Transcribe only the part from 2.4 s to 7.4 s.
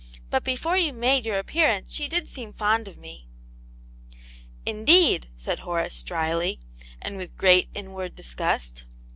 fond of me."" Indeed 1" said Horace, dryly, and with